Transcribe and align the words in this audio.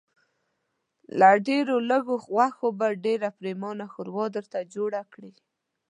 له 1.19 1.29
ډېرو 1.47 1.75
لږو 1.89 2.15
غوښو 2.25 2.67
به 2.79 2.87
ډېره 3.05 3.29
پرېمانه 3.39 3.85
ښوروا 3.93 4.25
درته 4.35 4.57
جوړه 4.75 5.01
کړي. 5.13 5.33